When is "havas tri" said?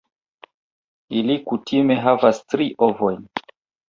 2.05-2.67